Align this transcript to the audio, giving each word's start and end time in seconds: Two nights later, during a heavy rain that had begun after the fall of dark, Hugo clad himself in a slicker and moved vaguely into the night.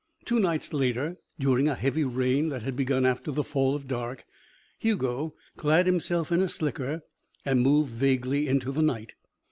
Two 0.25 0.39
nights 0.39 0.73
later, 0.73 1.17
during 1.39 1.67
a 1.67 1.75
heavy 1.75 2.03
rain 2.03 2.49
that 2.49 2.63
had 2.63 2.75
begun 2.75 3.05
after 3.05 3.29
the 3.29 3.43
fall 3.43 3.75
of 3.75 3.87
dark, 3.87 4.25
Hugo 4.79 5.35
clad 5.57 5.85
himself 5.85 6.31
in 6.31 6.41
a 6.41 6.49
slicker 6.49 7.03
and 7.45 7.61
moved 7.61 7.91
vaguely 7.91 8.47
into 8.47 8.71
the 8.71 8.81
night. 8.81 9.13